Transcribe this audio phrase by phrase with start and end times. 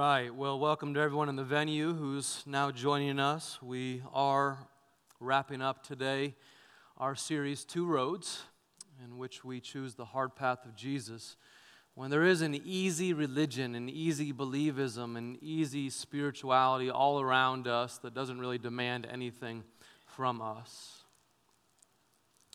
[0.00, 0.34] right.
[0.34, 3.58] Well, welcome to everyone in the venue who's now joining us.
[3.60, 4.56] We are
[5.20, 6.36] wrapping up today
[6.96, 8.44] our series, Two Roads,
[9.04, 11.36] in which we choose the hard path of Jesus.
[11.96, 17.98] When there is an easy religion, an easy believism, an easy spirituality all around us
[17.98, 19.64] that doesn't really demand anything
[20.06, 21.04] from us.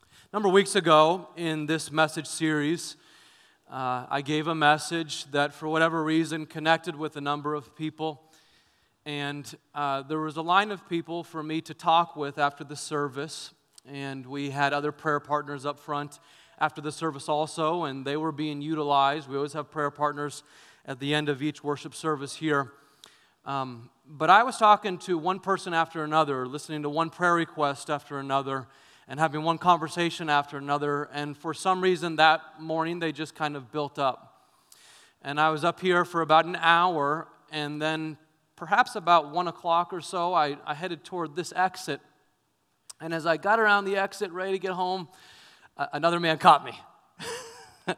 [0.02, 2.98] A number of weeks ago in this message series,
[3.75, 8.21] uh, I gave a message that, for whatever reason, connected with a number of people.
[9.05, 12.77] And uh, there was a line of people for me to talk with after the
[12.77, 13.53] service.
[13.85, 16.21] And we had other prayer partners up front
[16.57, 19.27] after the service also, and they were being utilized.
[19.27, 20.44] We always have prayer partners
[20.85, 22.71] at the end of each worship service here.
[23.44, 27.89] Um, but I was talking to one person after another, listening to one prayer request
[27.89, 28.67] after another
[29.08, 31.09] and having one conversation after another.
[31.14, 34.52] And for some reason that morning, they just kind of built up.
[35.22, 38.18] And I was up here for about an hour, and then
[38.55, 42.00] perhaps about one o'clock or so, I, I headed toward this exit.
[43.02, 45.08] And as I got around the exit, ready to get home,
[45.78, 46.80] another man caught me.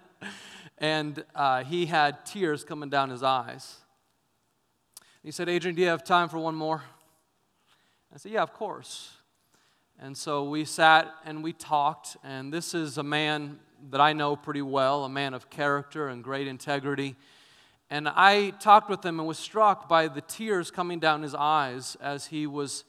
[0.77, 3.77] and uh, he had tears coming down his eyes.
[5.23, 6.83] He said, Adrian, do you have time for one more?
[8.13, 9.16] I said, Yeah, of course.
[9.99, 13.57] And so we sat and we talked, and this is a man
[13.89, 17.15] that I know pretty well, a man of character and great integrity.
[17.89, 21.97] And I talked with him and was struck by the tears coming down his eyes
[21.99, 22.83] as he was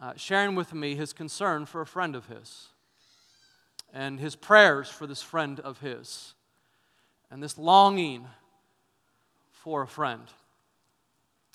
[0.00, 2.68] uh, sharing with me his concern for a friend of his
[3.92, 6.32] and his prayers for this friend of his
[7.30, 8.26] and this longing
[9.50, 10.22] for a friend.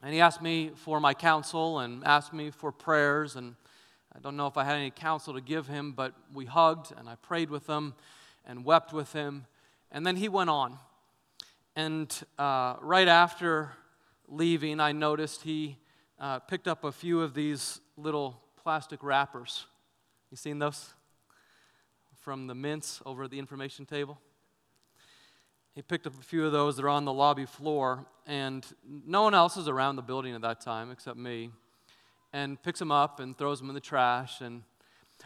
[0.03, 3.56] And he asked me for my counsel and asked me for prayers and
[4.16, 7.10] I don't know if I had any counsel to give him, but we hugged and
[7.10, 7.96] I prayed with him
[8.46, 9.46] and wept with him.
[9.92, 10.78] And then he went on.
[11.76, 13.74] And uh, right after
[14.30, 15.78] leaving, I noticed he
[16.18, 19.66] uh, picked up a few of these little plastic wrappers.
[20.32, 20.94] You seen those?
[22.22, 24.20] From the mints over at the information table.
[25.74, 28.66] He picked up a few of those that are on the lobby floor, and
[29.06, 31.52] no one else is around the building at that time except me
[32.35, 34.41] and picks them up and throws them in the trash.
[34.41, 34.63] And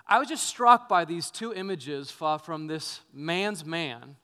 [0.05, 4.15] I was just struck by these two images from this man's man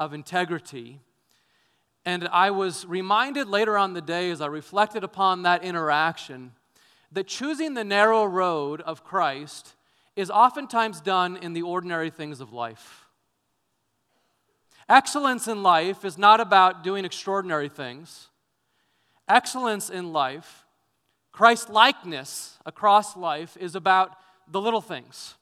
[0.00, 0.98] of integrity.
[2.04, 6.50] And I was reminded later on the day as I reflected upon that interaction
[7.12, 9.76] that choosing the narrow road of Christ
[10.16, 13.06] is oftentimes done in the ordinary things of life.
[14.88, 18.30] Excellence in life is not about doing extraordinary things.
[19.28, 20.64] Excellence in life
[21.32, 24.16] Christ likeness across life is about
[24.48, 25.34] the little things,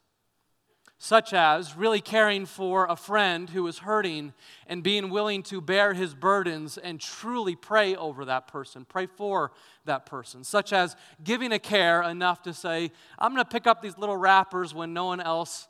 [0.99, 4.35] such as really caring for a friend who is hurting
[4.67, 9.53] and being willing to bear his burdens and truly pray over that person, pray for
[9.87, 10.95] that person, such as
[11.25, 14.93] giving a care enough to say, I'm going to pick up these little wrappers when
[14.93, 15.69] no one else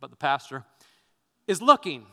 [0.00, 0.64] but the pastor
[1.48, 2.06] is looking.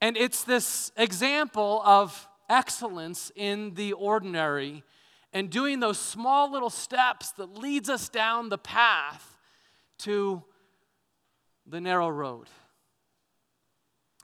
[0.00, 4.84] And it's this example of excellence in the ordinary
[5.32, 9.38] and doing those small little steps that leads us down the path
[9.98, 10.42] to
[11.66, 12.48] the narrow road.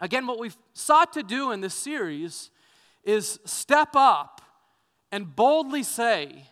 [0.01, 2.51] Again, what we've sought to do in this series
[3.05, 4.41] is step up
[5.13, 6.49] and boldly say,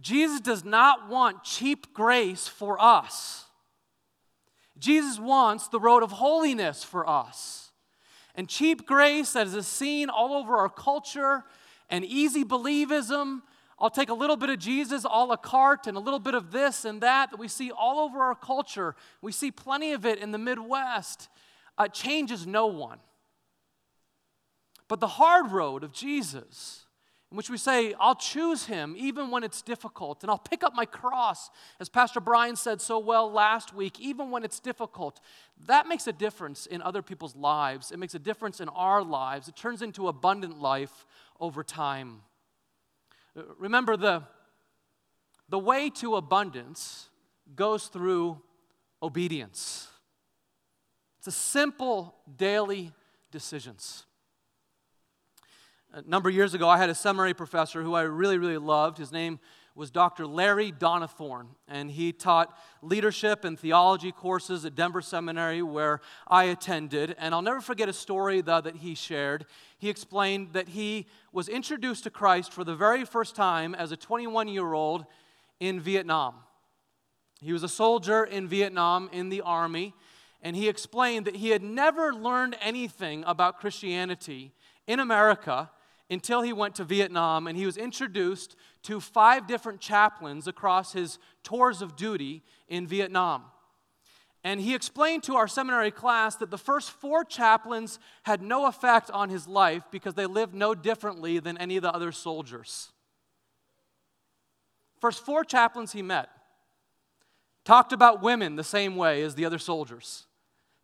[0.00, 3.46] Jesus does not want cheap grace for us.
[4.78, 7.72] Jesus wants the road of holiness for us.
[8.34, 11.44] And cheap grace that is seen all over our culture
[11.90, 13.40] and easy believism
[13.80, 16.50] I'll take a little bit of Jesus a la carte and a little bit of
[16.50, 18.96] this and that that we see all over our culture.
[19.22, 21.28] We see plenty of it in the Midwest.
[21.76, 22.98] Uh, changes no one.
[24.88, 26.86] But the hard road of Jesus,
[27.30, 30.74] in which we say, I'll choose him even when it's difficult, and I'll pick up
[30.74, 35.20] my cross, as Pastor Brian said so well last week, even when it's difficult,
[35.66, 37.92] that makes a difference in other people's lives.
[37.92, 39.46] It makes a difference in our lives.
[39.46, 41.06] It turns into abundant life
[41.38, 42.22] over time.
[43.34, 44.22] Remember, the,
[45.48, 47.08] the way to abundance
[47.54, 48.40] goes through
[49.02, 49.88] obedience.
[51.18, 52.92] It's a simple daily
[53.30, 54.04] decisions.
[55.92, 58.98] A number of years ago, I had a seminary professor who I really, really loved.
[58.98, 59.40] His name
[59.78, 60.26] was Dr.
[60.26, 67.14] Larry Donnithorne, and he taught leadership and theology courses at Denver Seminary, where I attended.
[67.16, 69.46] And I'll never forget a story the, that he shared.
[69.78, 73.96] He explained that he was introduced to Christ for the very first time as a
[73.96, 75.06] 21 year old
[75.60, 76.34] in Vietnam.
[77.40, 79.94] He was a soldier in Vietnam in the army,
[80.42, 84.50] and he explained that he had never learned anything about Christianity
[84.88, 85.70] in America
[86.10, 91.18] until he went to Vietnam and he was introduced to five different chaplains across his
[91.42, 93.44] tours of duty in Vietnam.
[94.44, 99.10] And he explained to our seminary class that the first four chaplains had no effect
[99.10, 102.92] on his life because they lived no differently than any of the other soldiers.
[105.00, 106.30] First four chaplains he met
[107.64, 110.26] talked about women the same way as the other soldiers,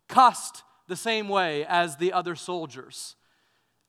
[0.08, 3.16] cussed the same way as the other soldiers,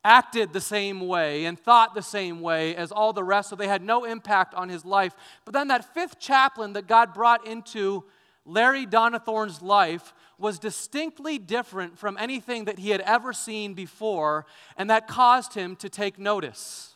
[0.05, 3.67] acted the same way, and thought the same way as all the rest, so they
[3.67, 5.15] had no impact on his life.
[5.43, 8.05] But then that fifth chaplain that God brought into
[8.45, 14.45] Larry Donnithorne's life was distinctly different from anything that he had ever seen before,
[14.77, 16.94] and that caused him to take notice.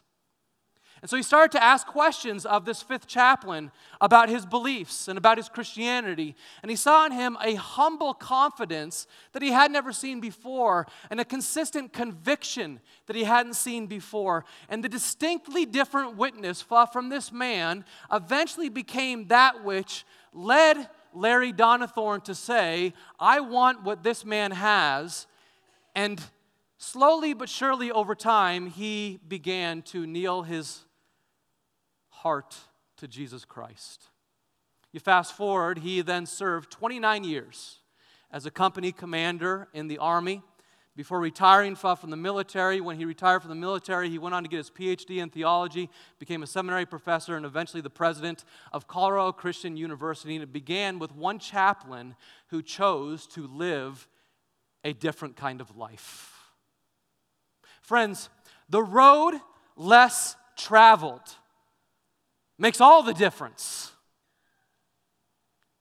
[1.01, 5.17] And so he started to ask questions of this fifth chaplain about his beliefs and
[5.17, 6.35] about his Christianity.
[6.61, 11.19] And he saw in him a humble confidence that he had never seen before, and
[11.19, 14.45] a consistent conviction that he hadn't seen before.
[14.67, 22.23] And the distinctly different witness from this man eventually became that which led Larry Donnithorne
[22.25, 25.27] to say, I want what this man has.
[25.95, 26.21] And
[26.77, 30.85] slowly but surely over time, he began to kneel his
[32.21, 32.55] heart
[32.97, 34.09] to Jesus Christ.
[34.91, 37.79] You fast forward, he then served 29 years
[38.31, 40.41] as a company commander in the Army.
[40.97, 44.49] Before retiring from the military, when he retired from the military, he went on to
[44.49, 48.43] get his PhD in theology, became a seminary professor, and eventually the president
[48.73, 50.35] of Colorado Christian University.
[50.35, 52.15] And it began with one chaplain
[52.47, 54.09] who chose to live
[54.83, 56.33] a different kind of life.
[57.81, 58.29] Friends,
[58.67, 59.35] the road
[59.77, 61.35] less traveled
[62.59, 63.93] makes all the difference.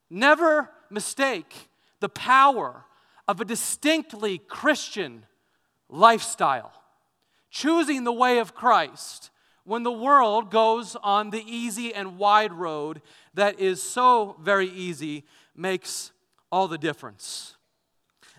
[0.08, 1.68] Never mistake
[2.00, 2.84] the power
[3.26, 5.26] of a distinctly Christian
[5.90, 6.72] lifestyle,
[7.50, 9.30] choosing the way of Christ
[9.64, 13.02] when the world goes on the easy and wide road
[13.34, 16.12] that is so very easy makes
[16.50, 17.56] all the difference.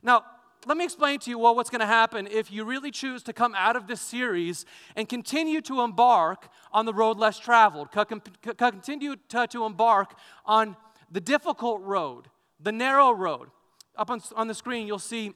[0.02, 0.24] Now,
[0.66, 3.34] let me explain to you well, what's going to happen if you really choose to
[3.34, 4.66] come out of this series
[4.96, 7.90] and continue to embark on the road less traveled,
[8.58, 10.16] continue to, to embark
[10.46, 10.76] on
[11.10, 12.28] the difficult road,
[12.60, 13.50] the narrow road.
[13.96, 15.34] Up on, on the screen, you'll see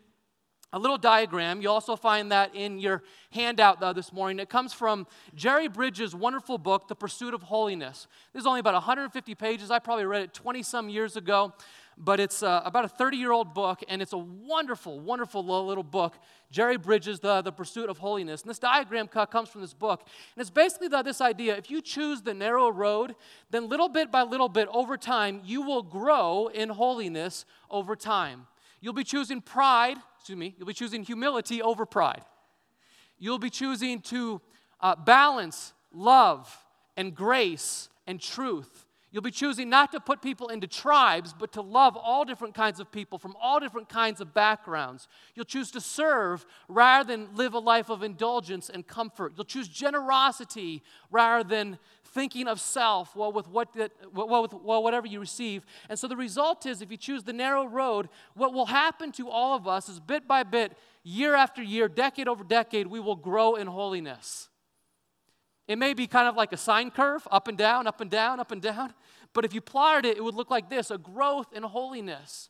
[0.73, 1.61] a little diagram.
[1.61, 4.39] You'll also find that in your handout this morning.
[4.39, 8.07] It comes from Jerry Bridges' wonderful book, The Pursuit of Holiness.
[8.33, 9.69] This is only about 150 pages.
[9.69, 11.53] I probably read it 20 some years ago
[11.97, 15.83] but it's uh, about a 30 year old book, and it's a wonderful, wonderful little
[15.83, 16.17] book.
[16.51, 18.41] Jerry Bridges, the, the Pursuit of Holiness.
[18.41, 20.01] And this diagram cut comes from this book.
[20.35, 23.15] And it's basically the, this idea if you choose the narrow road,
[23.49, 28.47] then little bit by little bit over time, you will grow in holiness over time.
[28.81, 32.23] You'll be choosing pride, excuse me, you'll be choosing humility over pride.
[33.17, 34.41] You'll be choosing to
[34.81, 36.55] uh, balance love
[36.97, 41.61] and grace and truth You'll be choosing not to put people into tribes, but to
[41.61, 45.07] love all different kinds of people from all different kinds of backgrounds.
[45.35, 49.33] You'll choose to serve rather than live a life of indulgence and comfort.
[49.35, 50.81] You'll choose generosity
[51.11, 55.63] rather than thinking of self, well, with, what that, well, with well, whatever you receive.
[55.89, 59.29] And so the result is, if you choose the narrow road, what will happen to
[59.29, 63.15] all of us is bit by bit, year after year, decade over decade, we will
[63.15, 64.49] grow in holiness.
[65.67, 68.39] It may be kind of like a sine curve, up and down, up and down,
[68.39, 68.93] up and down.
[69.33, 72.49] But if you plotted it, it would look like this a growth in holiness.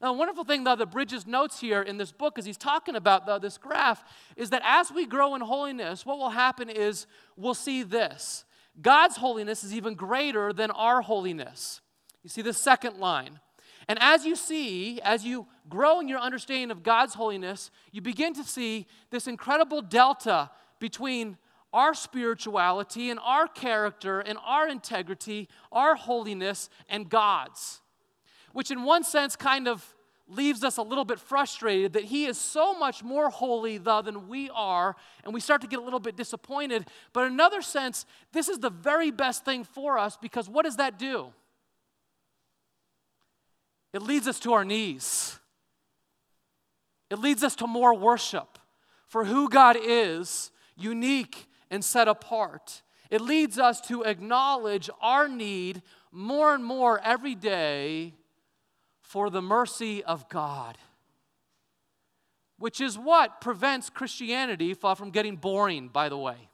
[0.00, 2.96] Now, the wonderful thing, though, that Bridges notes here in this book, as he's talking
[2.96, 4.04] about though, this graph,
[4.36, 8.44] is that as we grow in holiness, what will happen is we'll see this
[8.80, 11.80] God's holiness is even greater than our holiness.
[12.22, 13.40] You see the second line.
[13.88, 18.34] And as you see, as you grow in your understanding of God's holiness, you begin
[18.34, 21.38] to see this incredible delta between
[21.76, 27.82] our spirituality and our character and our integrity, our holiness, and God's.
[28.54, 29.94] Which, in one sense, kind of
[30.26, 34.48] leaves us a little bit frustrated that He is so much more holy than we
[34.54, 36.86] are, and we start to get a little bit disappointed.
[37.12, 40.76] But in another sense, this is the very best thing for us because what does
[40.76, 41.26] that do?
[43.92, 45.38] It leads us to our knees.
[47.10, 48.58] It leads us to more worship
[49.06, 52.82] for who God is, unique and set apart.
[53.10, 58.14] It leads us to acknowledge our need more and more every day
[59.00, 60.76] for the mercy of God,
[62.58, 66.48] which is what prevents Christianity from getting boring, by the way.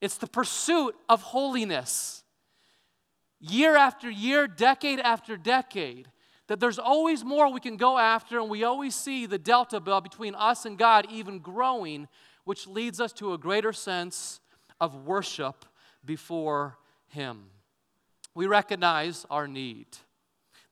[0.00, 2.24] It's the pursuit of holiness.
[3.40, 6.08] Year after year, decade after decade,
[6.46, 10.34] that there's always more we can go after, and we always see the delta between
[10.34, 12.08] us and God even growing
[12.44, 14.40] which leads us to a greater sense
[14.80, 15.64] of worship
[16.04, 17.46] before Him.
[18.34, 19.86] We recognize our need.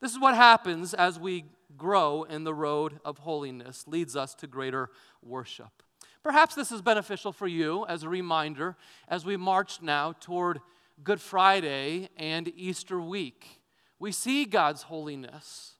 [0.00, 1.44] This is what happens as we
[1.76, 4.90] grow in the road of holiness, leads us to greater
[5.22, 5.82] worship.
[6.22, 8.76] Perhaps this is beneficial for you as a reminder
[9.08, 10.60] as we march now toward
[11.02, 13.60] Good Friday and Easter week.
[13.98, 15.74] We see God's holiness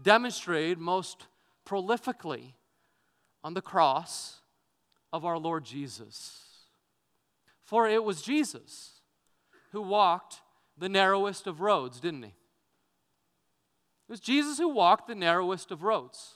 [0.00, 1.26] demonstrated most
[1.66, 2.52] prolifically
[3.42, 4.40] on the cross
[5.16, 6.44] of our Lord Jesus.
[7.64, 9.00] For it was Jesus
[9.72, 10.42] who walked
[10.78, 12.28] the narrowest of roads, didn't he?
[12.28, 16.34] It was Jesus who walked the narrowest of roads.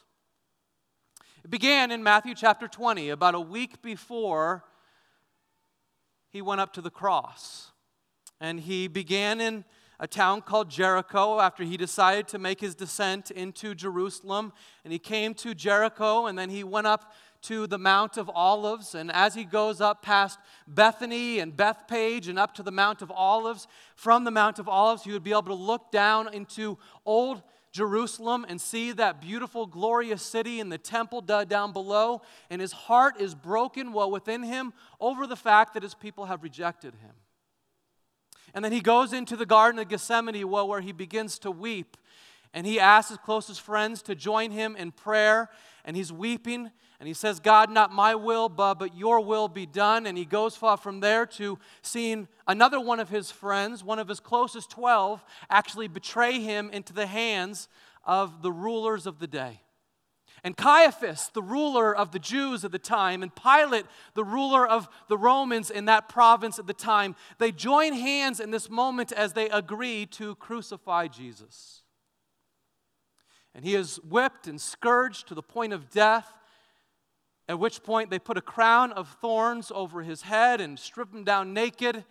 [1.44, 4.64] It began in Matthew chapter 20, about a week before
[6.30, 7.70] he went up to the cross.
[8.40, 9.64] And he began in
[10.00, 14.52] a town called Jericho after he decided to make his descent into Jerusalem.
[14.82, 18.94] And he came to Jericho and then he went up to the Mount of Olives.
[18.94, 23.10] And as he goes up past Bethany and Bethphage and up to the Mount of
[23.10, 27.42] Olives, from the Mount of Olives, you would be able to look down into old
[27.70, 32.22] Jerusalem and see that beautiful, glorious city and the temple down below.
[32.48, 36.42] And his heart is broken well within him over the fact that his people have
[36.42, 37.12] rejected him.
[38.54, 41.96] And then he goes into the Garden of Gethsemane, well, where he begins to weep.
[42.52, 45.48] And he asks his closest friends to join him in prayer.
[45.84, 46.70] And he's weeping.
[46.98, 50.06] And he says, God, not my will, but, but your will be done.
[50.06, 54.08] And he goes far from there to seeing another one of his friends, one of
[54.08, 57.68] his closest 12, actually betray him into the hands
[58.04, 59.62] of the rulers of the day.
[60.42, 64.88] And Caiaphas, the ruler of the Jews at the time, and Pilate, the ruler of
[65.08, 69.34] the Romans in that province at the time, they join hands in this moment as
[69.34, 71.82] they agree to crucify Jesus.
[73.54, 76.32] And he is whipped and scourged to the point of death,
[77.48, 81.24] at which point they put a crown of thorns over his head and strip him
[81.24, 82.04] down naked,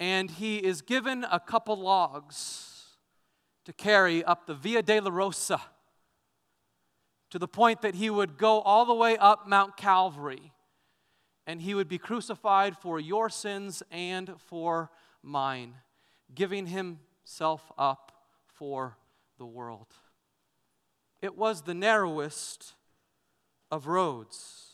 [0.00, 2.96] and he is given a couple logs
[3.64, 5.60] to carry up the Via Dolorosa
[7.30, 10.52] to the point that he would go all the way up Mount Calvary
[11.46, 14.90] and he would be crucified for your sins and for
[15.22, 15.74] mine,
[16.34, 18.12] giving himself up
[18.46, 18.96] for
[19.38, 19.88] the world.
[21.22, 22.74] It was the narrowest
[23.70, 24.66] of roads.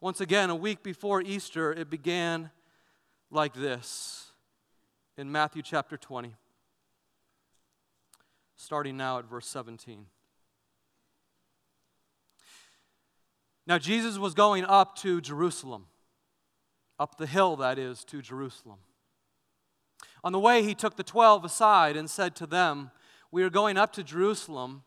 [0.00, 2.50] Once again, a week before Easter, it began
[3.30, 4.32] like this
[5.16, 6.34] in Matthew chapter 20,
[8.56, 10.06] starting now at verse 17.
[13.66, 15.86] Now, Jesus was going up to Jerusalem,
[16.98, 18.78] up the hill, that is, to Jerusalem.
[20.24, 22.90] On the way, he took the twelve aside and said to them,
[23.30, 24.82] We are going up to Jerusalem,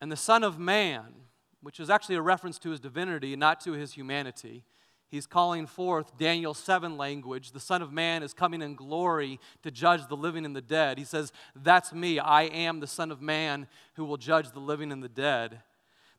[0.00, 1.04] and the Son of Man,
[1.62, 4.64] which is actually a reference to his divinity, not to his humanity,
[5.10, 7.52] he's calling forth Daniel 7 language.
[7.52, 10.98] The Son of Man is coming in glory to judge the living and the dead.
[10.98, 12.18] He says, That's me.
[12.18, 15.60] I am the Son of Man who will judge the living and the dead.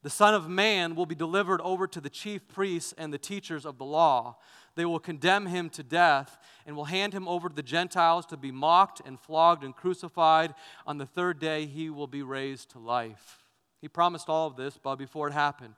[0.03, 3.65] The Son of Man will be delivered over to the chief priests and the teachers
[3.65, 4.37] of the law.
[4.75, 8.37] They will condemn him to death and will hand him over to the Gentiles to
[8.37, 10.55] be mocked and flogged and crucified.
[10.87, 13.43] On the third day, he will be raised to life.
[13.79, 15.75] He promised all of this, but before it happened,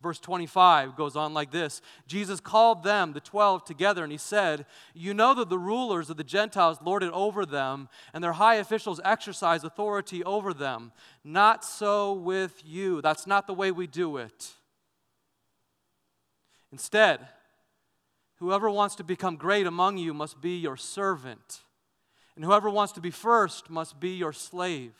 [0.00, 4.64] Verse 25 goes on like this Jesus called them, the 12, together, and he said,
[4.94, 8.56] You know that the rulers of the Gentiles lord it over them, and their high
[8.56, 10.92] officials exercise authority over them.
[11.24, 13.02] Not so with you.
[13.02, 14.52] That's not the way we do it.
[16.70, 17.26] Instead,
[18.36, 21.62] whoever wants to become great among you must be your servant,
[22.36, 24.92] and whoever wants to be first must be your slave.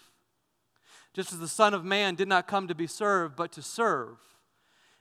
[1.15, 4.19] Just as the Son of Man did not come to be served, but to serve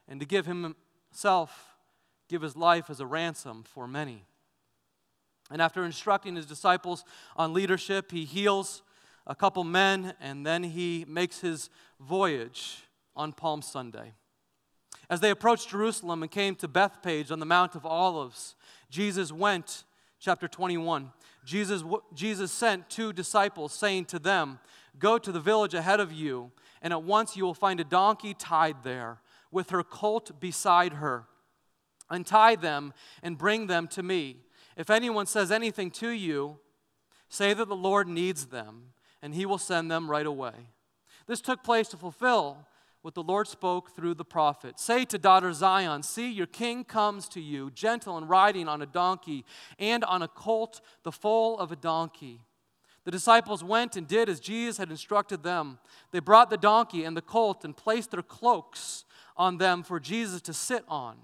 [0.08, 1.76] and to give himself,
[2.30, 4.24] give his life as a ransom for many.
[5.50, 7.04] And after instructing his disciples
[7.36, 8.82] on leadership, he heals
[9.26, 12.84] a couple men and then he makes his voyage
[13.16, 14.14] on Palm Sunday.
[15.10, 18.56] As they approached Jerusalem and came to Bethphage on the Mount of Olives,
[18.90, 19.86] Jesus went,
[20.20, 21.12] chapter 21.
[21.46, 21.84] Jesus,
[22.14, 24.60] Jesus sent two disciples, saying to them,
[25.00, 28.34] Go to the village ahead of you, and at once you will find a donkey
[28.34, 29.20] tied there
[29.52, 31.26] with her colt beside her.
[32.10, 34.38] Untie them and bring them to me.
[34.76, 36.58] If anyone says anything to you,
[37.30, 40.72] say that the Lord needs them, and he will send them right away.
[41.26, 42.68] This took place to fulfill
[43.02, 44.80] what the Lord spoke through the prophet.
[44.80, 48.86] Say to daughter Zion, See, your king comes to you, gentle and riding on a
[48.86, 49.46] donkey,
[49.80, 52.42] and on a colt, the foal of a donkey.
[53.06, 55.80] The disciples went and did as Jesus had instructed them.
[56.12, 59.06] They brought the donkey and the colt and placed their cloaks
[59.38, 61.18] on them for Jesus to sit on.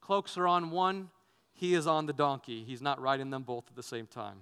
[0.00, 1.10] Cloaks are on one,
[1.52, 2.64] he is on the donkey.
[2.64, 4.40] He's not riding them both at the same time.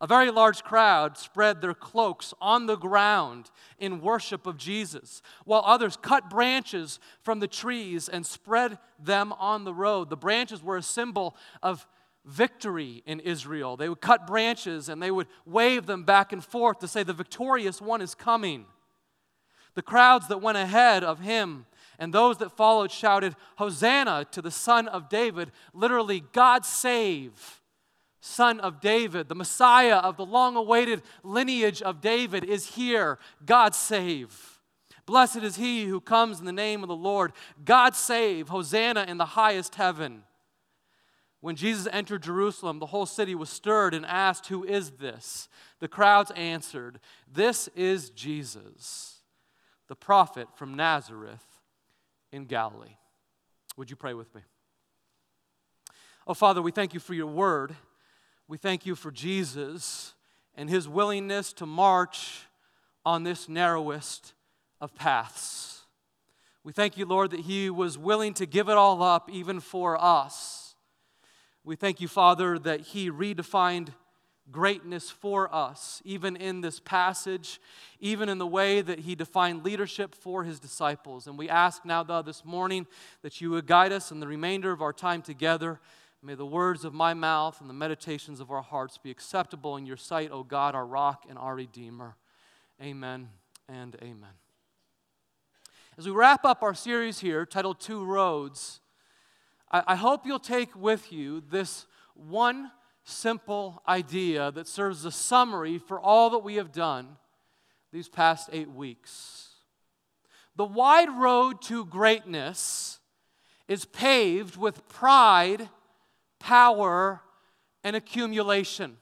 [0.00, 5.62] A very large crowd spread their cloaks on the ground in worship of Jesus, while
[5.64, 10.10] others cut branches from the trees and spread them on the road.
[10.10, 11.86] The branches were a symbol of
[12.24, 13.76] victory in Israel.
[13.76, 17.12] They would cut branches and they would wave them back and forth to say, The
[17.12, 18.66] victorious one is coming.
[19.74, 21.66] The crowds that went ahead of him
[21.98, 27.62] and those that followed shouted, Hosanna to the Son of David, literally, God save
[28.22, 33.18] son of David, the Messiah of the long awaited lineage of David, is here.
[33.44, 34.60] God save.
[35.04, 37.32] Blessed is he who comes in the name of the Lord.
[37.64, 38.48] God save.
[38.48, 40.22] Hosanna in the highest heaven.
[41.40, 45.48] When Jesus entered Jerusalem, the whole city was stirred and asked, Who is this?
[45.80, 47.00] The crowds answered,
[47.30, 49.11] This is Jesus,
[49.92, 51.44] the prophet from Nazareth
[52.32, 52.96] in Galilee.
[53.76, 54.40] Would you pray with me?
[56.26, 57.76] Oh, Father, we thank you for your word.
[58.48, 60.14] We thank you for Jesus
[60.54, 62.46] and his willingness to march
[63.04, 64.32] on this narrowest
[64.80, 65.82] of paths.
[66.64, 70.02] We thank you, Lord, that he was willing to give it all up even for
[70.02, 70.74] us.
[71.64, 73.88] We thank you, Father, that he redefined
[74.50, 77.60] greatness for us, even in this passage,
[78.00, 81.26] even in the way that he defined leadership for his disciples.
[81.26, 82.86] And we ask now, though, this morning
[83.22, 85.80] that you would guide us in the remainder of our time together.
[86.22, 89.86] May the words of my mouth and the meditations of our hearts be acceptable in
[89.86, 92.16] your sight, O God, our rock and our Redeemer.
[92.80, 93.28] Amen
[93.68, 94.30] and amen.
[95.98, 98.80] As we wrap up our series here, titled Two Roads,
[99.70, 102.70] I, I hope you'll take with you this one
[103.04, 107.16] simple idea that serves as a summary for all that we have done
[107.92, 109.48] these past eight weeks.
[110.56, 113.00] The wide road to greatness
[113.68, 115.68] is paved with pride
[116.42, 117.22] power,
[117.84, 118.96] and accumulation.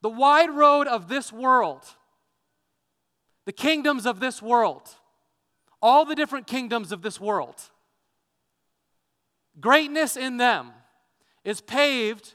[0.00, 1.82] The wide road of this world,
[3.44, 4.88] the kingdoms of this world,
[5.80, 7.60] all the different kingdoms of this world,
[9.60, 10.70] greatness in them
[11.44, 12.34] is paved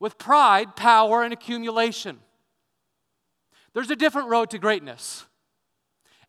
[0.00, 2.18] with pride, power, and accumulation.
[3.74, 5.26] There's a different road to greatness.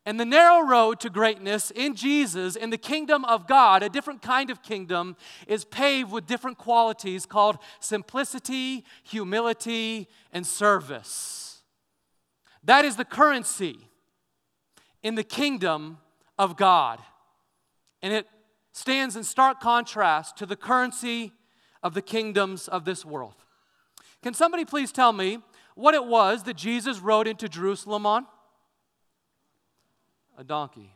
[0.05, 4.21] And the narrow road to greatness in Jesus, in the kingdom of God, a different
[4.21, 5.15] kind of kingdom,
[5.47, 11.61] is paved with different qualities called simplicity, humility, and service.
[12.63, 13.77] That is the currency
[15.03, 15.97] in the kingdom
[16.37, 16.99] of God.
[18.01, 18.27] And it
[18.71, 21.33] stands in stark contrast to the currency
[21.83, 23.35] of the kingdoms of this world.
[24.21, 25.39] Can somebody please tell me
[25.75, 28.25] what it was that Jesus rode into Jerusalem on?
[30.39, 30.95] a donkey.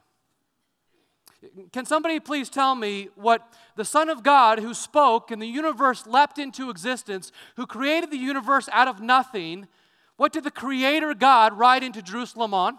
[1.73, 6.07] Can somebody please tell me what the Son of God who spoke and the universe
[6.07, 9.67] leapt into existence, who created the universe out of nothing,
[10.15, 12.77] what did the Creator God ride into Jerusalem on?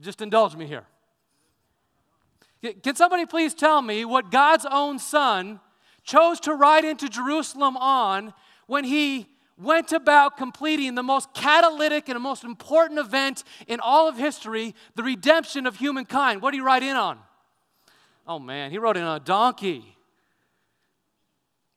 [0.00, 0.84] Just indulge me here.
[2.84, 5.58] Can somebody please tell me what God's own Son
[6.02, 8.32] chose to ride into Jerusalem on
[8.66, 14.16] when he went about completing the most catalytic and most important event in all of
[14.16, 16.40] history the redemption of humankind.
[16.40, 17.18] What did he ride in on?
[18.26, 19.96] Oh man, he rode in on a donkey.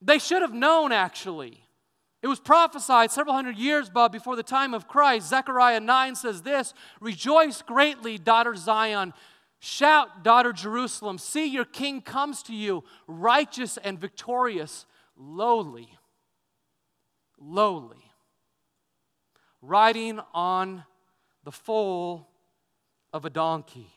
[0.01, 1.63] They should have known, actually.
[2.21, 5.27] It was prophesied several hundred years before the time of Christ.
[5.27, 9.13] Zechariah 9 says this Rejoice greatly, daughter Zion.
[9.65, 11.17] Shout, daughter Jerusalem.
[11.17, 15.89] See, your king comes to you, righteous and victorious, lowly
[17.43, 18.11] lowly,
[19.61, 20.83] riding on
[21.43, 22.27] the foal
[23.11, 23.89] of a donkey.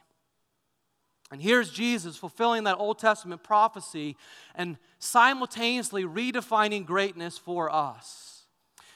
[1.31, 4.17] And here's Jesus fulfilling that Old Testament prophecy
[4.55, 8.45] and simultaneously redefining greatness for us.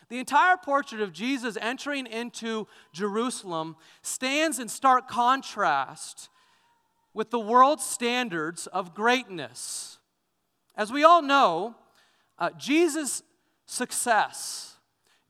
[0.08, 6.29] The entire portrait of Jesus entering into Jerusalem stands in stark contrast
[7.12, 9.98] with the world's standards of greatness.
[10.76, 11.74] As we all know,
[12.38, 13.22] uh, Jesus
[13.66, 14.76] success,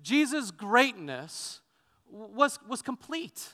[0.02, 1.60] Jesus' greatness
[2.10, 3.48] was, was complete.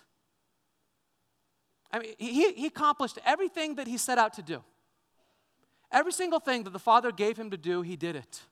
[1.92, 4.62] I mean, he, he accomplished everything that he set out to do.
[5.92, 8.42] Every single thing that the Father gave him to do, he did it.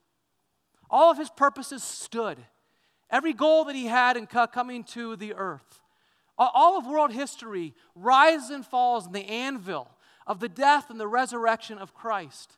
[0.88, 2.38] All of his purposes stood.
[3.10, 5.80] Every goal that he had in coming to the earth.
[6.36, 9.88] All of world history rises and falls in the anvil
[10.26, 12.56] of the death and the resurrection of Christ.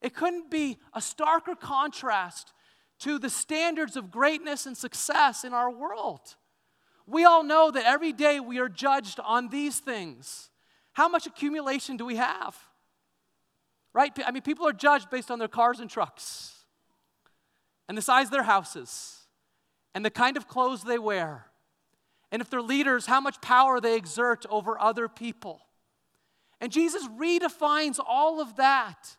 [0.00, 2.52] It couldn't be a starker contrast
[3.00, 6.36] to the standards of greatness and success in our world.
[7.06, 10.50] We all know that every day we are judged on these things.
[10.92, 12.56] How much accumulation do we have?
[13.92, 14.12] Right?
[14.24, 16.64] I mean, people are judged based on their cars and trucks,
[17.88, 19.26] and the size of their houses,
[19.94, 21.46] and the kind of clothes they wear,
[22.32, 25.60] and if they're leaders, how much power they exert over other people.
[26.60, 29.16] And Jesus redefines all of that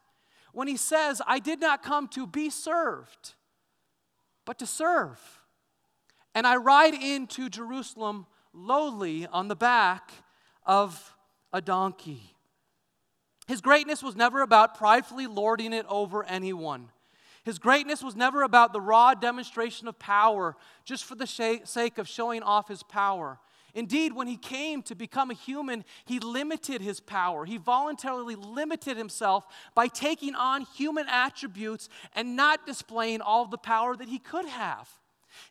[0.51, 3.35] when he says, I did not come to be served,
[4.45, 5.19] but to serve.
[6.33, 10.11] And I ride into Jerusalem lowly on the back
[10.65, 11.15] of
[11.51, 12.33] a donkey.
[13.47, 16.89] His greatness was never about pridefully lording it over anyone.
[17.43, 22.07] His greatness was never about the raw demonstration of power just for the sake of
[22.07, 23.39] showing off his power.
[23.75, 27.43] Indeed, when he came to become a human, he limited his power.
[27.43, 33.95] He voluntarily limited himself by taking on human attributes and not displaying all the power
[33.95, 34.87] that he could have.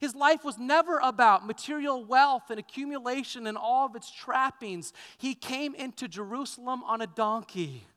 [0.00, 4.92] His life was never about material wealth and accumulation and all of its trappings.
[5.18, 7.88] He came into Jerusalem on a donkey.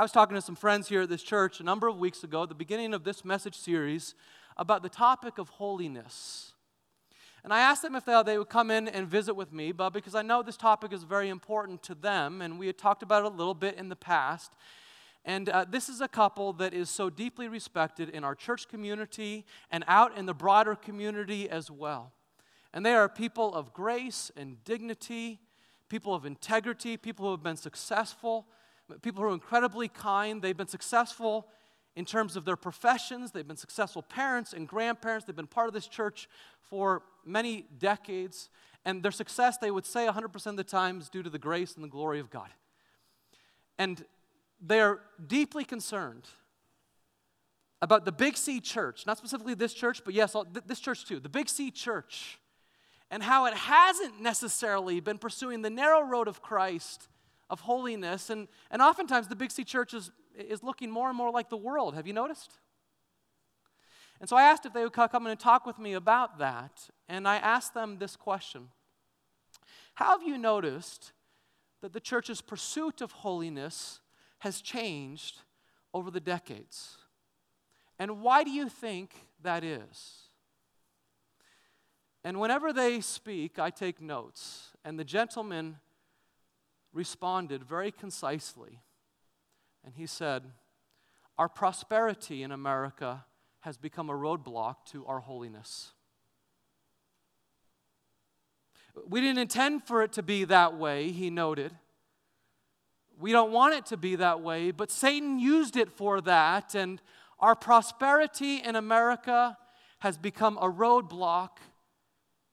[0.00, 2.46] I was talking to some friends here at this church a number of weeks ago,
[2.46, 4.14] the beginning of this message series,
[4.56, 6.54] about the topic of holiness.
[7.44, 10.14] And I asked them if they, would come in and visit with me, but because
[10.14, 13.32] I know this topic is very important to them, and we had talked about it
[13.34, 14.52] a little bit in the past.
[15.26, 19.44] And uh, this is a couple that is so deeply respected in our church community
[19.70, 22.14] and out in the broader community as well.
[22.72, 25.40] And they are people of grace and dignity,
[25.90, 28.46] people of integrity, people who have been successful,
[29.02, 30.42] people who are incredibly kind.
[30.42, 31.48] They've been successful
[31.96, 35.74] in terms of their professions, they've been successful parents and grandparents, they've been part of
[35.74, 36.28] this church
[36.60, 38.48] for many decades.
[38.84, 41.74] And their success, they would say 100% of the time, is due to the grace
[41.74, 42.48] and the glory of God.
[43.78, 44.04] And
[44.60, 46.28] they're deeply concerned
[47.82, 51.28] about the Big C church, not specifically this church, but yes, this church too, the
[51.28, 52.38] Big C church,
[53.10, 57.08] and how it hasn't necessarily been pursuing the narrow road of Christ,
[57.50, 58.30] of holiness.
[58.30, 61.56] And, and oftentimes the Big C church is, is looking more and more like the
[61.56, 61.94] world.
[61.94, 62.52] Have you noticed?
[64.20, 66.88] And so I asked if they would come in and talk with me about that.
[67.08, 68.68] And I asked them this question
[69.94, 71.12] How have you noticed
[71.82, 74.00] that the church's pursuit of holiness
[74.40, 75.38] has changed
[75.92, 76.96] over the decades.
[77.98, 80.28] And why do you think that is?
[82.24, 84.70] And whenever they speak, I take notes.
[84.84, 85.76] And the gentleman
[86.92, 88.80] responded very concisely.
[89.84, 90.44] And he said,
[91.38, 93.24] Our prosperity in America
[93.60, 95.92] has become a roadblock to our holiness.
[99.08, 101.72] We didn't intend for it to be that way, he noted.
[103.18, 107.00] We don't want it to be that way, but Satan used it for that, and
[107.38, 109.56] our prosperity in America
[109.98, 111.50] has become a roadblock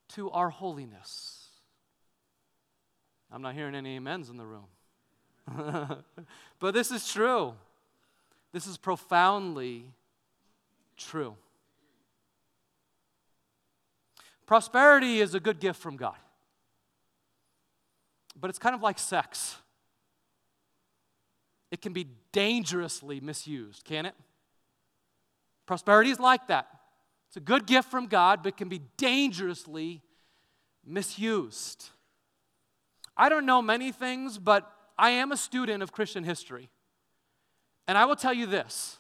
[0.09, 1.36] to our holiness.
[3.31, 4.65] I'm not hearing any amens in the room.
[6.59, 7.53] but this is true.
[8.53, 9.85] This is profoundly
[10.97, 11.35] true.
[14.45, 16.15] Prosperity is a good gift from God,
[18.39, 19.57] but it's kind of like sex
[21.71, 24.15] it can be dangerously misused, can it?
[25.65, 26.67] Prosperity is like that.
[27.27, 30.01] It's a good gift from God, but can be dangerously
[30.85, 31.89] misused.
[33.17, 36.69] I don't know many things, but I am a student of Christian history.
[37.87, 38.99] And I will tell you this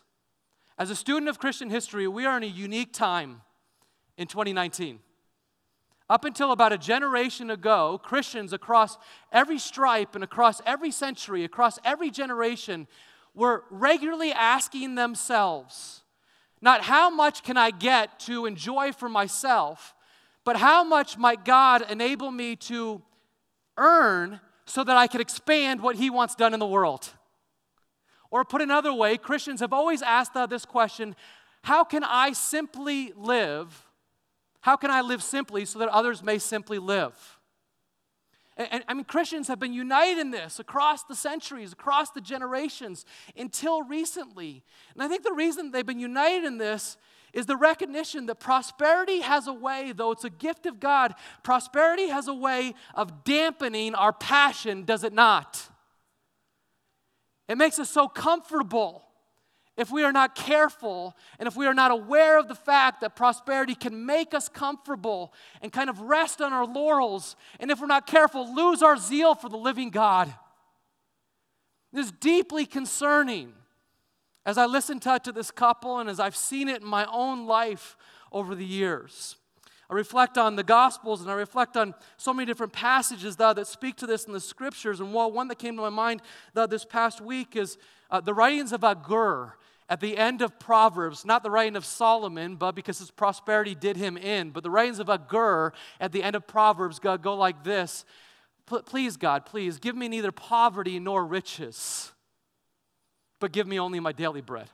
[0.77, 3.41] as a student of Christian history, we are in a unique time
[4.17, 4.99] in 2019.
[6.09, 8.97] Up until about a generation ago, Christians across
[9.31, 12.87] every stripe and across every century, across every generation,
[13.33, 16.03] were regularly asking themselves,
[16.61, 19.93] not how much can I get to enjoy for myself,
[20.45, 23.01] but how much might God enable me to
[23.77, 27.09] earn so that I could expand what He wants done in the world?
[28.29, 31.15] Or put another way, Christians have always asked uh, this question
[31.63, 33.85] how can I simply live?
[34.61, 37.39] How can I live simply so that others may simply live?
[38.57, 42.21] And, and, I mean, Christians have been united in this across the centuries, across the
[42.21, 44.63] generations, until recently.
[44.93, 46.97] And I think the reason they've been united in this
[47.33, 51.13] is the recognition that prosperity has a way, though it's a gift of God,
[51.43, 55.69] prosperity has a way of dampening our passion, does it not?
[57.47, 59.03] It makes us so comfortable
[59.77, 63.15] if we are not careful and if we are not aware of the fact that
[63.15, 67.85] prosperity can make us comfortable and kind of rest on our laurels, and if we're
[67.85, 70.33] not careful, lose our zeal for the living God.
[71.93, 73.53] This is deeply concerning
[74.47, 77.47] As I listen to, to this couple and as I've seen it in my own
[77.47, 77.97] life
[78.31, 79.35] over the years,
[79.89, 83.67] I reflect on the Gospels and I reflect on so many different passages though, that
[83.67, 85.01] speak to this in the Scriptures.
[85.01, 86.21] And one that came to my mind
[86.53, 87.77] though, this past week is
[88.09, 89.57] uh, the writings of Agur
[89.89, 93.97] at the end of Proverbs, not the writing of Solomon, but because his prosperity did
[93.97, 97.65] him in, but the writings of Agur at the end of Proverbs go, go like
[97.65, 98.05] this
[98.65, 102.13] Please, God, please, give me neither poverty nor riches,
[103.39, 104.69] but give me only my daily bread.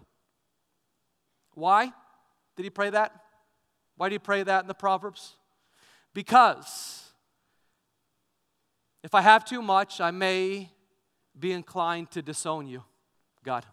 [1.54, 1.92] Why
[2.56, 3.12] did he pray that?
[3.96, 5.36] Why do you pray that in the Proverbs?
[6.14, 7.12] Because
[9.04, 10.70] if I have too much, I may
[11.38, 12.84] be inclined to disown you,
[13.44, 13.66] God.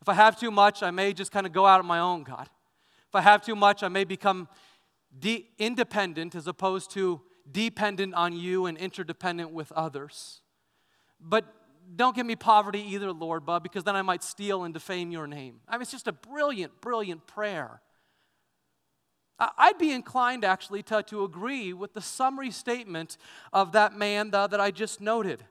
[0.00, 2.22] If I have too much, I may just kind of go out on my own,
[2.22, 2.48] God.
[3.08, 4.48] If I have too much, I may become
[5.18, 10.42] de- independent as opposed to dependent on you and interdependent with others.
[11.20, 11.44] But
[11.96, 15.26] don't give me poverty either, Lord, Bub, because then I might steal and defame your
[15.26, 15.60] name.
[15.68, 17.80] I mean, it's just a brilliant, brilliant prayer.
[19.38, 23.16] I'd be inclined actually to, to agree with the summary statement
[23.52, 25.44] of that man uh, that I just noted.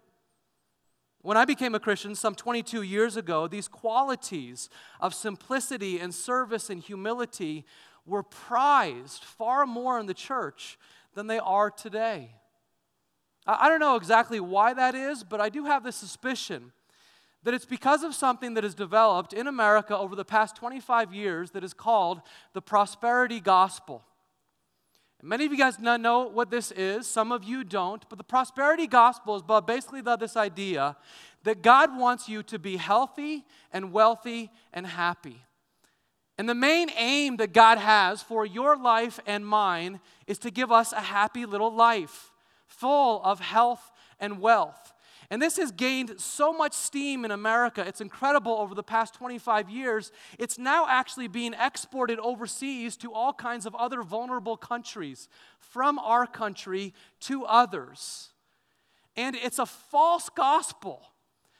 [1.21, 4.69] When I became a Christian some 22 years ago, these qualities
[4.99, 7.65] of simplicity and service and humility
[8.05, 10.77] were prized far more in the church
[11.13, 12.35] than they are today.
[13.47, 16.73] I don't know exactly why that is, but I do have the suspicion
[17.43, 21.51] that it's because of something that has developed in America over the past 25 years
[21.51, 22.21] that is called
[22.53, 24.03] the prosperity gospel.
[25.21, 28.23] And many of you guys know what this is, some of you don't, but the
[28.23, 30.97] prosperity gospel is basically this idea
[31.43, 35.41] that God wants you to be healthy and wealthy and happy.
[36.37, 40.71] And the main aim that God has for your life and mine is to give
[40.71, 42.31] us a happy little life,
[42.77, 44.93] full of health and wealth.
[45.29, 47.83] And this has gained so much steam in America.
[47.85, 50.11] It's incredible over the past 25 years.
[50.39, 55.27] It's now actually being exported overseas to all kinds of other vulnerable countries,
[55.59, 58.29] from our country to others.
[59.17, 61.01] And it's a false gospel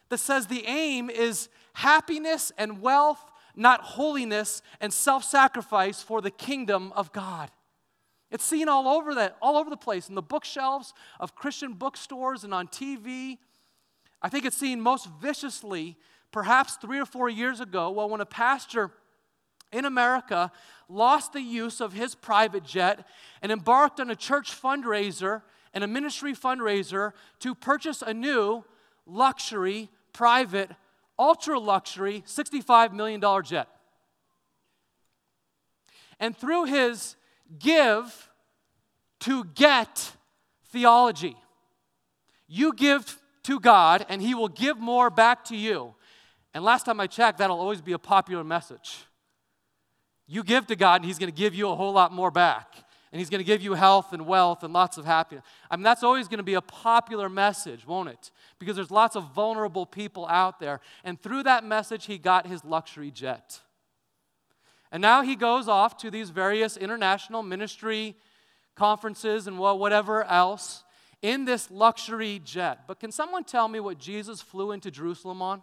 [0.09, 6.31] that says the aim is happiness and wealth, not holiness and self sacrifice for the
[6.31, 7.51] kingdom of God.
[8.29, 12.43] It's seen all over that, all over the place, in the bookshelves of Christian bookstores
[12.43, 13.37] and on TV.
[14.21, 15.97] I think it's seen most viciously
[16.31, 18.91] perhaps three or four years ago well, when a pastor
[19.71, 20.51] in America
[20.89, 23.05] lost the use of his private jet
[23.41, 25.41] and embarked on a church fundraiser
[25.73, 28.63] and a ministry fundraiser to purchase a new
[29.05, 30.71] luxury, private,
[31.19, 33.67] ultra luxury $65 million jet.
[36.19, 37.15] And through his
[37.59, 38.29] give
[39.21, 40.11] to get
[40.71, 41.35] theology,
[42.47, 45.93] you give to God, and He will give more back to you.
[46.53, 49.05] And last time I checked, that'll always be a popular message.
[50.27, 52.67] You give to God, and He's going to give you a whole lot more back.
[53.11, 55.45] And He's going to give you health and wealth and lots of happiness.
[55.71, 58.31] I mean, that's always going to be a popular message, won't it?
[58.59, 60.81] Because there's lots of vulnerable people out there.
[61.03, 63.61] And through that message, He got His luxury jet.
[64.91, 68.15] And now He goes off to these various international ministry
[68.75, 70.83] conferences and whatever else
[71.21, 72.81] in this luxury jet.
[72.87, 75.61] But can someone tell me what Jesus flew into Jerusalem on?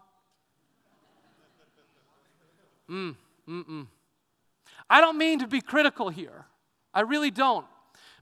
[2.90, 3.16] Mm,
[3.48, 3.86] mm-mm.
[4.90, 6.44] I don't mean to be critical here.
[6.92, 7.66] I really don't.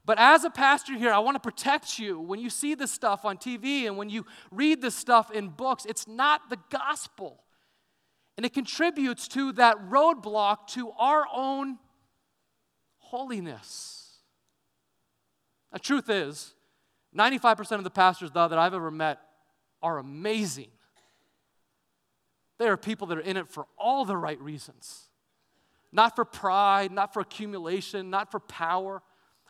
[0.05, 2.19] But as a pastor here, I want to protect you.
[2.19, 5.85] When you see this stuff on TV and when you read this stuff in books,
[5.85, 7.41] it's not the gospel.
[8.37, 11.77] And it contributes to that roadblock to our own
[12.97, 14.17] holiness.
[15.71, 16.53] The truth is,
[17.15, 19.19] 95% of the pastors, though, that I've ever met
[19.81, 20.71] are amazing.
[22.57, 25.09] They are people that are in it for all the right reasons.
[25.91, 29.03] Not for pride, not for accumulation, not for power.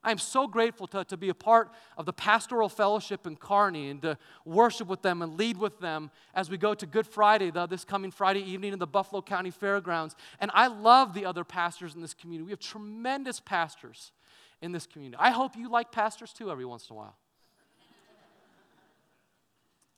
[0.04, 3.89] I am so grateful to, to be a part of the pastoral fellowship in Kearney
[3.89, 7.52] and to worship with them and lead with them as we go to Good Friday,
[7.52, 10.16] the, this coming Friday evening in the Buffalo County Fairgrounds.
[10.39, 12.46] And I love the other pastors in this community.
[12.46, 14.12] We have tremendous pastors
[14.62, 15.18] in this community.
[15.20, 17.16] I hope you like pastors too every once in a while.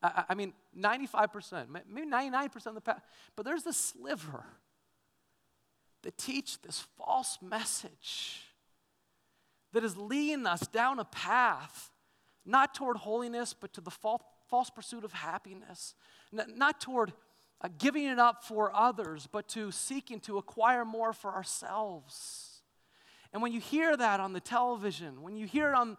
[0.04, 3.02] I, I mean, 95%, maybe 99% of the past,
[3.36, 4.46] but there's this sliver
[6.04, 8.45] that teach this false message
[9.76, 11.92] that is leading us down a path
[12.46, 15.96] not toward holiness, but to the false, pursuit of happiness,
[16.32, 17.12] not toward
[17.60, 22.62] uh, giving it up for others, but to seeking to acquire more for ourselves.
[23.34, 25.98] And when you hear that on the television, when you hear it on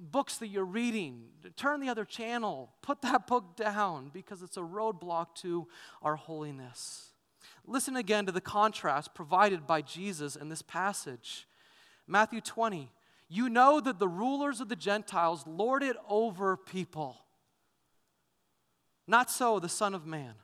[0.00, 1.24] books that you're reading,
[1.56, 5.68] turn the other channel, put that book down because it's a roadblock to
[6.00, 7.10] our holiness.
[7.66, 11.46] Listen again to the contrast provided by Jesus in this passage.
[12.10, 12.90] Matthew 20.
[13.28, 17.16] You know that the rulers of the Gentiles lord it over people.
[19.06, 20.34] Not so the Son of Man.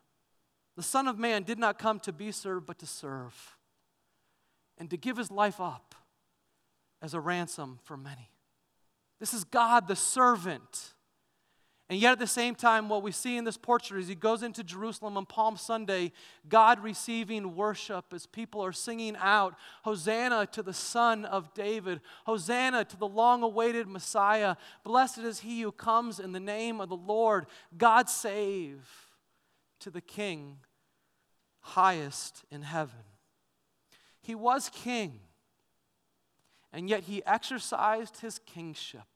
[0.77, 3.57] The Son of Man did not come to be served, but to serve,
[4.79, 5.95] and to give his life up
[7.03, 8.31] as a ransom for many.
[9.19, 10.93] This is God the servant.
[11.89, 14.43] And yet, at the same time, what we see in this portrait is he goes
[14.43, 16.11] into Jerusalem on Palm Sunday,
[16.49, 22.85] God receiving worship as people are singing out, Hosanna to the Son of David, Hosanna
[22.87, 24.57] to the long awaited Messiah.
[24.83, 27.47] Blessed is he who comes in the name of the Lord.
[27.79, 28.81] God save
[29.79, 30.57] to the King
[31.61, 33.05] highest in heaven.
[34.23, 35.21] He was king,
[36.73, 39.16] and yet he exercised his kingship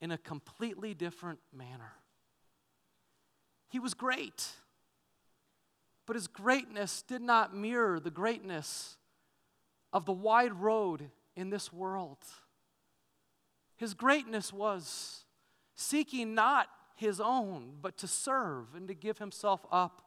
[0.00, 1.92] in a completely different manner.
[3.68, 4.48] He was great,
[6.06, 8.96] but his greatness did not mirror the greatness
[9.92, 12.18] of the wide road in this world.
[13.76, 15.24] His greatness was
[15.76, 20.02] seeking not his own, but to serve and to give himself up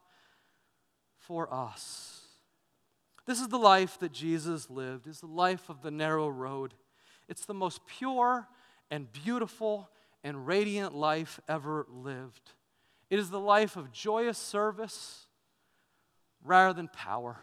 [1.17, 2.21] for us.
[3.26, 5.06] This is the life that Jesus lived.
[5.08, 6.73] is the life of the narrow road.
[7.28, 8.47] It's the most pure
[8.89, 9.89] and beautiful
[10.23, 12.52] and radiant life ever lived.
[13.10, 15.28] It is the life of joyous service
[16.43, 17.38] rather than power.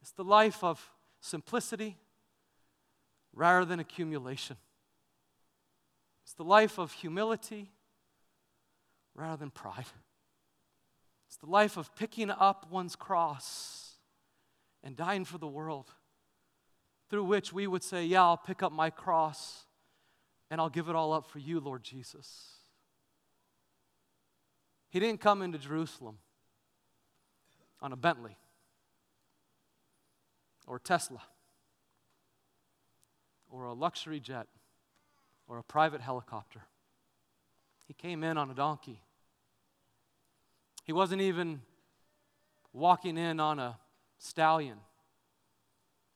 [0.00, 1.96] It's the life of simplicity
[3.32, 4.56] rather than accumulation.
[6.24, 7.70] It's the life of humility
[9.14, 9.86] rather than pride.
[11.26, 13.96] It's the life of picking up one's cross
[14.82, 15.92] and dying for the world,
[17.08, 19.64] through which we would say, Yeah, I'll pick up my cross
[20.50, 22.52] and I'll give it all up for you, Lord Jesus.
[24.88, 26.18] He didn't come into Jerusalem
[27.82, 28.36] on a Bentley
[30.66, 31.22] or Tesla
[33.50, 34.46] or a luxury jet
[35.48, 36.62] or a private helicopter.
[37.86, 39.00] He came in on a donkey.
[40.84, 41.60] He wasn't even
[42.72, 43.78] walking in on a
[44.18, 44.78] stallion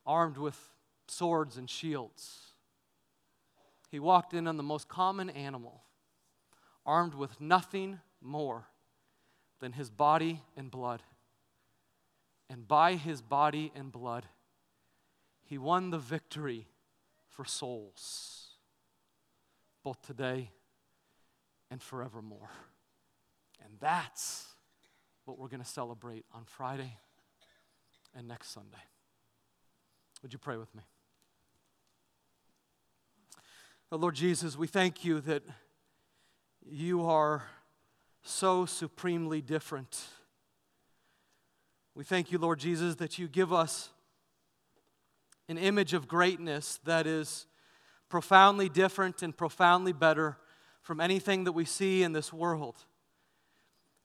[0.07, 0.69] armed with
[1.11, 2.53] swords and shields.
[3.90, 5.83] He walked in on the most common animal,
[6.87, 8.66] armed with nothing more
[9.61, 11.03] than his body and blood.
[12.49, 14.27] And by his body and blood,
[15.42, 16.68] he won the victory
[17.29, 18.51] for souls,
[19.83, 20.51] both today
[21.70, 22.51] and forevermore.
[23.64, 24.46] And that's
[25.25, 26.96] what we're going to celebrate on Friday
[28.16, 28.83] and next Sunday.
[30.23, 30.83] Would you pray with me?
[33.96, 35.42] Lord Jesus, we thank you that
[36.64, 37.42] you are
[38.22, 40.00] so supremely different.
[41.96, 43.90] We thank you, Lord Jesus, that you give us
[45.48, 47.46] an image of greatness that is
[48.09, 50.38] profoundly different and profoundly better
[50.83, 52.76] from anything that we see in this world.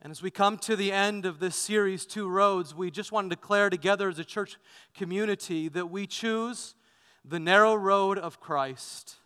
[0.01, 3.29] And as we come to the end of this series, Two Roads, we just want
[3.29, 4.57] to declare together as a church
[4.95, 6.73] community that we choose
[7.23, 9.17] the narrow road of Christ.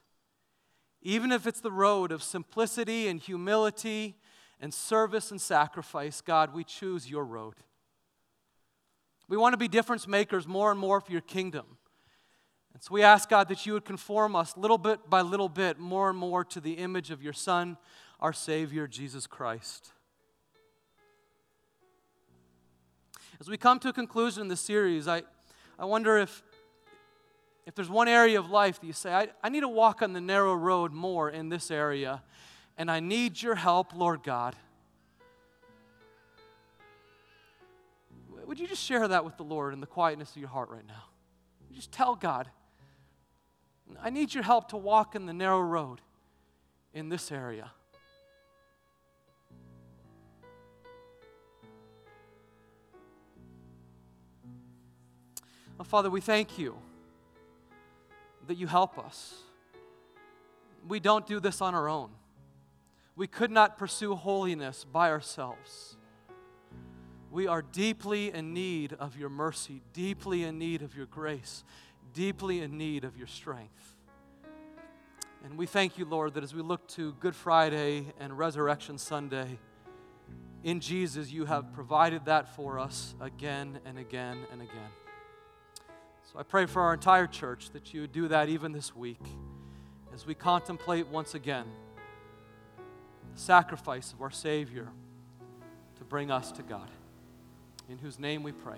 [1.01, 4.15] Even if it's the road of simplicity and humility
[4.59, 7.55] and service and sacrifice, God, we choose your road.
[9.29, 11.77] We want to be difference makers more and more for your kingdom.
[12.73, 15.79] And so we ask, God, that you would conform us little bit by little bit
[15.79, 17.77] more and more to the image of your Son,
[18.19, 19.91] our Savior, Jesus Christ.
[23.39, 25.23] As we come to a conclusion in this series, I,
[25.77, 26.43] I wonder if
[27.69, 30.12] if there's one area of life that you say, I, I need to walk on
[30.12, 32.23] the narrow road more in this area,
[32.79, 34.55] and I need your help, Lord God.
[38.47, 40.88] Would you just share that with the Lord in the quietness of your heart right
[40.88, 41.03] now?
[41.71, 42.49] Just tell God,
[44.01, 46.01] I need your help to walk in the narrow road
[46.91, 47.69] in this area.
[55.77, 56.75] Well, Father, we thank you
[58.49, 59.35] that you help us.
[60.87, 62.10] We don't do this on our own.
[63.15, 65.95] We could not pursue holiness by ourselves.
[67.29, 71.63] We are deeply in need of your mercy, deeply in need of your grace,
[72.15, 73.95] deeply in need of your strength.
[75.45, 79.60] And we thank you, Lord, that as we look to Good Friday and Resurrection Sunday,
[80.63, 84.89] in Jesus, you have provided that for us again and again and again.
[86.32, 89.21] So I pray for our entire church that you would do that even this week
[90.13, 91.65] as we contemplate once again
[93.34, 94.90] the sacrifice of our Savior
[95.98, 96.90] to bring us to God,
[97.90, 98.77] in whose name we pray.